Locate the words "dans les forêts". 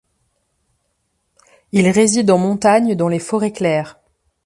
2.95-3.53